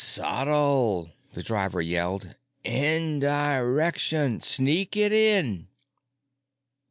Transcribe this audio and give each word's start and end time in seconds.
"Subtle," 0.03 1.11
the 1.33 1.43
driver 1.43 1.79
yelled. 1.79 2.33
"Indirection. 2.63 4.41
Sneak 4.41 4.97
it 4.97 5.11
in." 5.11 5.67